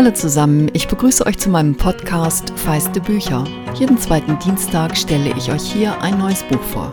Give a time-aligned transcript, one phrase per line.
[0.00, 3.44] Hallo zusammen, ich begrüße euch zu meinem Podcast Feiste Bücher.
[3.74, 6.90] Jeden zweiten Dienstag stelle ich euch hier ein neues Buch vor.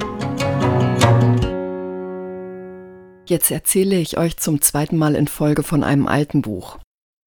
[3.26, 6.79] Jetzt erzähle ich euch zum zweiten Mal in Folge von einem alten Buch.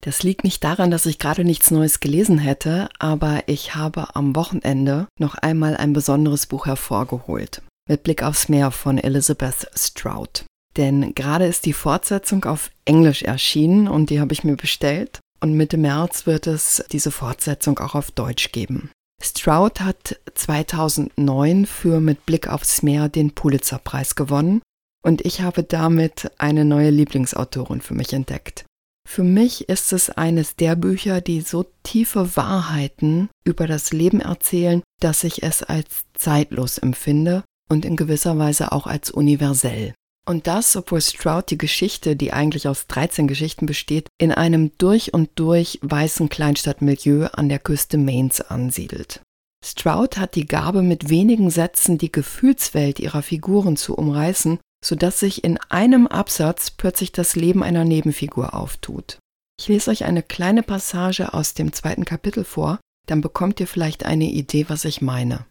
[0.02, 4.36] Das liegt nicht daran, dass ich gerade nichts Neues gelesen hätte, aber ich habe am
[4.36, 7.62] Wochenende noch einmal ein besonderes Buch hervorgeholt.
[7.88, 10.44] Mit Blick aufs Meer von Elizabeth Strout.
[10.76, 15.20] Denn gerade ist die Fortsetzung auf Englisch erschienen und die habe ich mir bestellt.
[15.40, 18.90] Und Mitte März wird es diese Fortsetzung auch auf Deutsch geben.
[19.22, 24.62] Stroud hat 2009 für Mit Blick aufs Meer den Pulitzerpreis gewonnen
[25.02, 28.64] und ich habe damit eine neue Lieblingsautorin für mich entdeckt.
[29.08, 34.82] Für mich ist es eines der Bücher, die so tiefe Wahrheiten über das Leben erzählen,
[35.00, 39.94] dass ich es als zeitlos empfinde und in gewisser Weise auch als universell.
[40.29, 45.14] Und das, obwohl Stroud die Geschichte, die eigentlich aus 13 Geschichten besteht, in einem durch
[45.14, 49.22] und durch weißen Kleinstadtmilieu an der Küste Maines ansiedelt.
[49.64, 55.44] Stroud hat die Gabe, mit wenigen Sätzen die Gefühlswelt ihrer Figuren zu umreißen, sodass sich
[55.44, 59.19] in einem Absatz plötzlich das Leben einer Nebenfigur auftut.
[59.61, 64.06] Ich lese euch eine kleine Passage aus dem zweiten Kapitel vor, dann bekommt ihr vielleicht
[64.06, 65.44] eine Idee, was ich meine.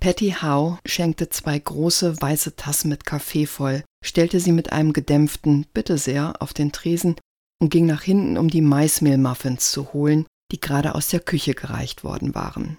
[0.00, 5.66] Patty Howe schenkte zwei große weiße Tassen mit Kaffee voll, stellte sie mit einem gedämpften
[5.74, 7.16] Bitte sehr auf den Tresen
[7.60, 12.04] und ging nach hinten, um die Maismehlmuffins zu holen, die gerade aus der Küche gereicht
[12.04, 12.78] worden waren.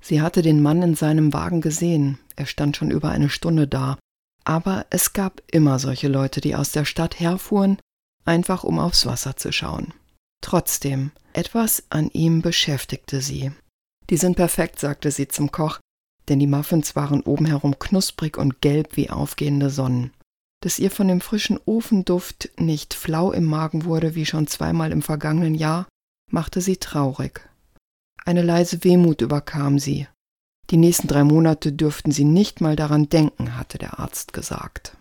[0.00, 3.98] Sie hatte den Mann in seinem Wagen gesehen, er stand schon über eine Stunde da,
[4.44, 7.78] aber es gab immer solche Leute, die aus der Stadt herfuhren,
[8.24, 9.92] einfach um aufs Wasser zu schauen.
[10.40, 13.52] Trotzdem, etwas an ihm beschäftigte sie.
[14.08, 15.80] Die sind perfekt, sagte sie zum Koch,
[16.28, 20.12] denn die Muffins waren oben herum knusprig und gelb wie aufgehende Sonnen.
[20.60, 25.02] Dass ihr von dem frischen Ofenduft nicht flau im Magen wurde wie schon zweimal im
[25.02, 25.86] vergangenen Jahr,
[26.30, 27.48] machte sie traurig.
[28.24, 30.06] Eine leise Wehmut überkam sie.
[30.70, 34.96] Die nächsten drei Monate dürften sie nicht mal daran denken, hatte der Arzt gesagt.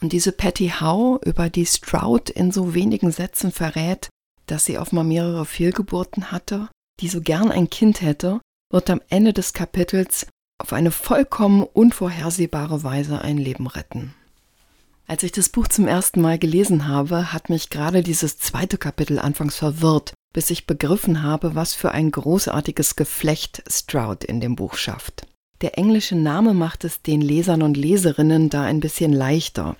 [0.00, 4.08] Und diese Patty Howe, über die Stroud in so wenigen Sätzen verrät,
[4.44, 6.68] dass sie offenbar mehrere Fehlgeburten hatte,
[7.00, 8.40] die so gern ein Kind hätte
[8.70, 10.26] wird am Ende des Kapitels
[10.58, 14.14] auf eine vollkommen unvorhersehbare Weise ein Leben retten.
[15.06, 19.18] Als ich das Buch zum ersten Mal gelesen habe, hat mich gerade dieses zweite Kapitel
[19.18, 24.74] anfangs verwirrt, bis ich begriffen habe, was für ein großartiges Geflecht Stroud in dem Buch
[24.74, 25.26] schafft.
[25.60, 29.76] Der englische Name macht es den Lesern und Leserinnen da ein bisschen leichter.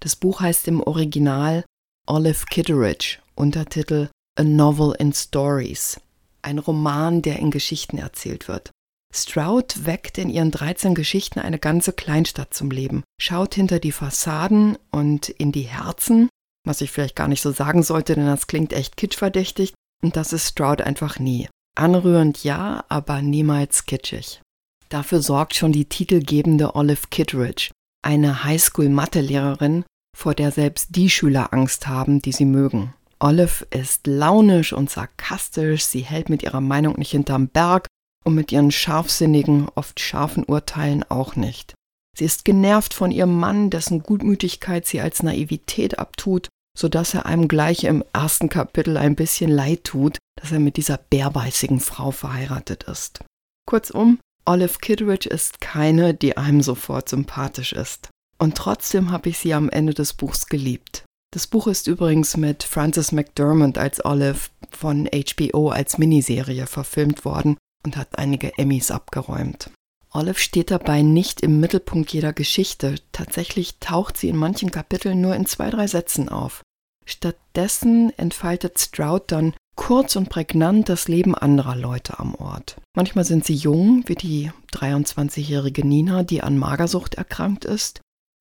[0.00, 1.64] Das Buch heißt im Original
[2.06, 4.08] Olive Kitteridge, Untertitel
[4.38, 6.00] A Novel in Stories
[6.42, 8.70] ein Roman, der in Geschichten erzählt wird.
[9.12, 14.78] Stroud weckt in ihren 13 Geschichten eine ganze Kleinstadt zum Leben, schaut hinter die Fassaden
[14.90, 16.28] und in die Herzen,
[16.64, 20.32] was ich vielleicht gar nicht so sagen sollte, denn das klingt echt kitschverdächtig, und das
[20.32, 21.48] ist Stroud einfach nie.
[21.76, 24.40] Anrührend ja, aber niemals kitschig.
[24.88, 27.70] Dafür sorgt schon die titelgebende Olive Kittredge,
[28.02, 29.84] eine Highschool-Mathelehrerin,
[30.16, 32.94] vor der selbst die Schüler Angst haben, die sie mögen.
[33.20, 37.86] Olive ist launisch und sarkastisch, sie hält mit ihrer Meinung nicht hinterm Berg
[38.24, 41.74] und mit ihren scharfsinnigen, oft scharfen Urteilen auch nicht.
[42.16, 47.26] Sie ist genervt von ihrem Mann, dessen Gutmütigkeit sie als Naivität abtut, so dass er
[47.26, 52.10] einem gleich im ersten Kapitel ein bisschen leid tut, dass er mit dieser bärbeißigen Frau
[52.10, 53.20] verheiratet ist.
[53.66, 58.08] Kurzum, Olive Kidridge ist keine, die einem sofort sympathisch ist.
[58.38, 61.04] Und trotzdem habe ich sie am Ende des Buchs geliebt.
[61.32, 67.56] Das Buch ist übrigens mit Frances McDermott als Olive von HBO als Miniserie verfilmt worden
[67.84, 69.70] und hat einige Emmys abgeräumt.
[70.12, 72.96] Olive steht dabei nicht im Mittelpunkt jeder Geschichte.
[73.12, 76.62] Tatsächlich taucht sie in manchen Kapiteln nur in zwei, drei Sätzen auf.
[77.06, 82.76] Stattdessen entfaltet Stroud dann kurz und prägnant das Leben anderer Leute am Ort.
[82.96, 88.00] Manchmal sind sie jung, wie die 23-jährige Nina, die an Magersucht erkrankt ist,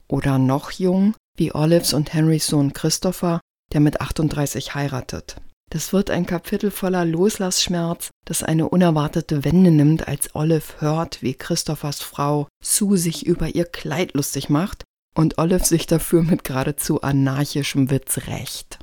[0.10, 3.40] oder noch jung, wie Olives und Henrys Sohn Christopher,
[3.72, 5.38] der mit 38 heiratet.
[5.70, 11.36] Das wird ein Kapitel voller Loslassschmerz, das eine unerwartete Wende nimmt, als Olive hört, wie
[11.36, 14.84] Christophers Frau Sue sich über ihr Kleid lustig macht
[15.16, 18.80] und Olive sich dafür mit geradezu anarchischem Witz rächt.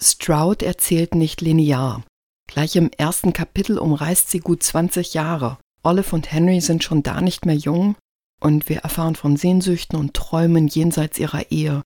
[0.00, 2.04] Stroud erzählt nicht linear.
[2.48, 5.58] Gleich im ersten Kapitel umreißt sie gut 20 Jahre.
[5.82, 7.96] Olive und Henry sind schon da nicht mehr jung
[8.42, 11.82] und wir erfahren von Sehnsüchten und Träumen jenseits ihrer Ehe.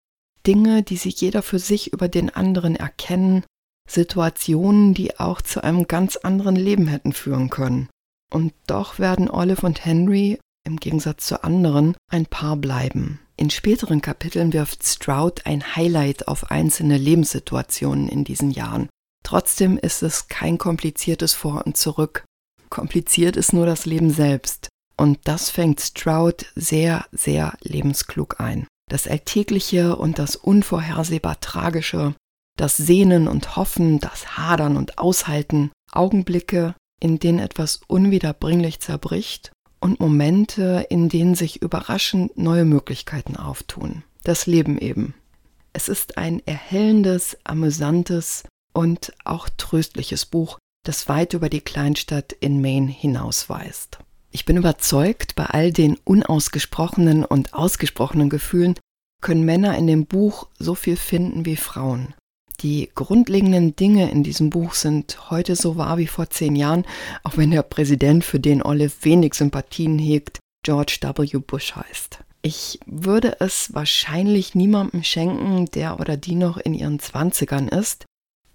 [0.46, 3.44] Dinge, die sich jeder für sich über den anderen erkennen,
[3.88, 7.88] Situationen, die auch zu einem ganz anderen Leben hätten führen können.
[8.32, 13.20] Und doch werden Olive und Henry, im Gegensatz zu anderen, ein Paar bleiben.
[13.36, 18.88] In späteren Kapiteln wirft Stroud ein Highlight auf einzelne Lebenssituationen in diesen Jahren.
[19.22, 22.24] Trotzdem ist es kein kompliziertes Vor und Zurück.
[22.70, 24.68] Kompliziert ist nur das Leben selbst.
[24.96, 28.66] Und das fängt Stroud sehr, sehr lebensklug ein.
[28.88, 32.14] Das Alltägliche und das unvorhersehbar Tragische,
[32.56, 40.00] das Sehnen und Hoffen, das Hadern und Aushalten, Augenblicke, in denen etwas unwiederbringlich zerbricht und
[40.00, 44.02] Momente, in denen sich überraschend neue Möglichkeiten auftun.
[44.22, 45.14] Das Leben eben.
[45.72, 52.62] Es ist ein erhellendes, amüsantes und auch tröstliches Buch, das weit über die Kleinstadt in
[52.62, 53.98] Maine hinausweist.
[54.36, 58.74] Ich bin überzeugt, bei all den unausgesprochenen und ausgesprochenen Gefühlen
[59.22, 62.12] können Männer in dem Buch so viel finden wie Frauen.
[62.60, 66.84] Die grundlegenden Dinge in diesem Buch sind heute so wahr wie vor zehn Jahren,
[67.24, 71.38] auch wenn der Präsident, für den Olive wenig Sympathien hegt, George W.
[71.38, 72.18] Bush heißt.
[72.42, 78.04] Ich würde es wahrscheinlich niemandem schenken, der oder die noch in ihren Zwanzigern ist.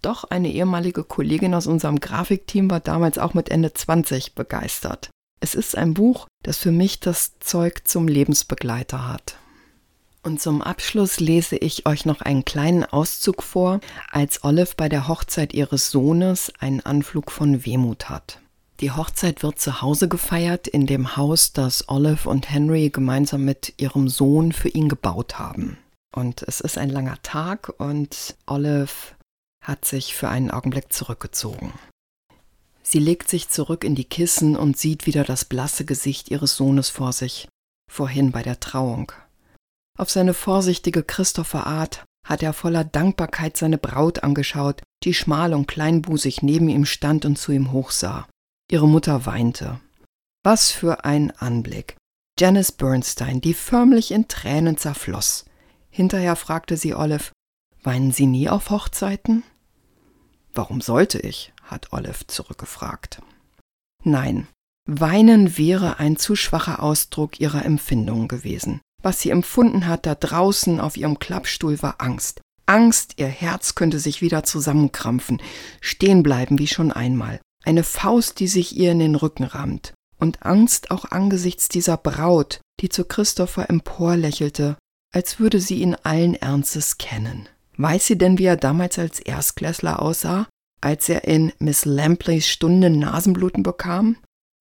[0.03, 5.09] Doch eine ehemalige Kollegin aus unserem Grafikteam war damals auch mit Ende 20 begeistert.
[5.43, 9.37] Es ist ein Buch, das für mich das Zeug zum Lebensbegleiter hat.
[10.21, 13.79] Und zum Abschluss lese ich euch noch einen kleinen Auszug vor,
[14.11, 18.39] als Olive bei der Hochzeit ihres Sohnes einen Anflug von Wehmut hat.
[18.81, 23.73] Die Hochzeit wird zu Hause gefeiert, in dem Haus, das Olive und Henry gemeinsam mit
[23.77, 25.79] ihrem Sohn für ihn gebaut haben.
[26.15, 29.15] Und es ist ein langer Tag und Olive
[29.63, 31.73] hat sich für einen Augenblick zurückgezogen.
[32.91, 36.89] Sie legt sich zurück in die Kissen und sieht wieder das blasse Gesicht ihres Sohnes
[36.89, 37.47] vor sich,
[37.89, 39.13] vorhin bei der Trauung.
[39.97, 46.41] Auf seine vorsichtige Christopher-Art hat er voller Dankbarkeit seine Braut angeschaut, die schmal und kleinbusig
[46.41, 48.27] neben ihm stand und zu ihm hochsah.
[48.69, 49.79] Ihre Mutter weinte.
[50.43, 51.95] Was für ein Anblick.
[52.37, 55.45] Janice Bernstein, die förmlich in Tränen zerfloss.
[55.91, 57.31] Hinterher fragte sie Olive,
[57.83, 59.43] weinen Sie nie auf Hochzeiten?
[60.53, 61.53] Warum sollte ich?
[61.71, 63.21] Hat Olive zurückgefragt.
[64.03, 64.47] Nein,
[64.85, 68.81] weinen wäre ein zu schwacher Ausdruck ihrer Empfindungen gewesen.
[69.01, 72.41] Was sie empfunden hat da draußen auf ihrem Klappstuhl war Angst.
[72.67, 75.41] Angst, ihr Herz könnte sich wieder zusammenkrampfen,
[75.81, 77.39] stehen bleiben wie schon einmal.
[77.63, 79.93] Eine Faust, die sich ihr in den Rücken rammt.
[80.17, 84.77] Und Angst auch angesichts dieser Braut, die zu Christopher emporlächelte,
[85.11, 87.49] als würde sie ihn allen Ernstes kennen.
[87.77, 90.47] Weiß sie denn, wie er damals als Erstklässler aussah,
[90.81, 94.17] als er in Miss Lampleys Stunde Nasenbluten bekam?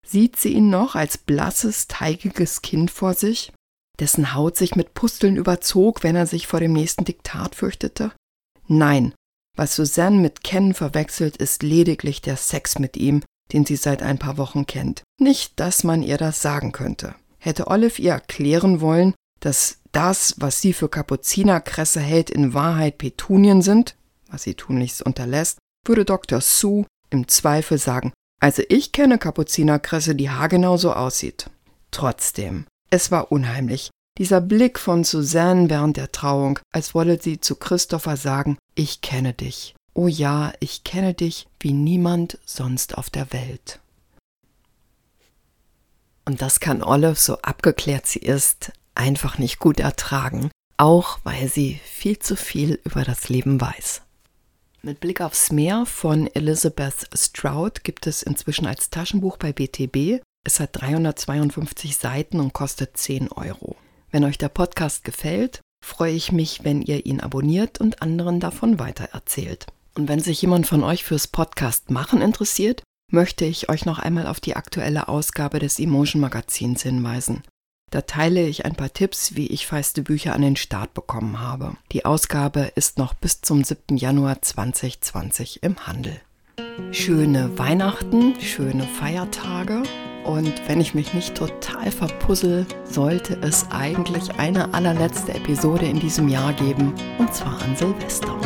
[0.06, 3.52] Sieht sie ihn noch als blasses, teigiges Kind vor sich?
[4.00, 8.12] dessen Haut sich mit Pusteln überzog, wenn er sich vor dem nächsten Diktat fürchtete?
[8.66, 9.14] Nein,
[9.56, 13.22] was Suzanne mit Ken verwechselt, ist lediglich der Sex mit ihm,
[13.52, 15.02] den sie seit ein paar Wochen kennt.
[15.18, 17.14] Nicht, dass man ihr das sagen könnte.
[17.38, 23.60] Hätte Olive ihr erklären wollen, dass das, was sie für Kapuzinerkresse hält, in Wahrheit Petunien
[23.62, 23.96] sind,
[24.30, 26.40] was sie tunlichst unterlässt, würde Dr.
[26.40, 31.50] Sue im Zweifel sagen, also ich kenne Kapuzinerkresse, die haargenau so aussieht.
[31.90, 33.90] Trotzdem, es war unheimlich.
[34.18, 39.32] Dieser Blick von Suzanne während der Trauung, als wolle sie zu Christopher sagen, ich kenne
[39.32, 39.74] dich.
[39.94, 43.80] Oh ja, ich kenne dich wie niemand sonst auf der Welt.
[46.24, 51.80] Und das kann Olive, so abgeklärt sie ist, einfach nicht gut ertragen, auch weil sie
[51.84, 54.02] viel zu viel über das Leben weiß.
[54.82, 60.58] Mit Blick aufs Meer von Elizabeth Stroud gibt es inzwischen als Taschenbuch bei BTB es
[60.58, 63.76] hat 352 Seiten und kostet 10 Euro.
[64.10, 68.78] Wenn euch der Podcast gefällt, freue ich mich, wenn ihr ihn abonniert und anderen davon
[68.78, 69.66] weitererzählt.
[69.94, 72.82] Und wenn sich jemand von euch fürs Podcast machen interessiert,
[73.12, 77.42] möchte ich euch noch einmal auf die aktuelle Ausgabe des Emotion Magazins hinweisen.
[77.90, 81.74] Da teile ich ein paar Tipps, wie ich feiste Bücher an den Start bekommen habe.
[81.90, 83.96] Die Ausgabe ist noch bis zum 7.
[83.96, 86.20] Januar 2020 im Handel.
[86.92, 89.82] Schöne Weihnachten, schöne Feiertage
[90.24, 96.28] und wenn ich mich nicht total verpuzzle, sollte es eigentlich eine allerletzte Episode in diesem
[96.28, 98.38] Jahr geben, und zwar an Silvester.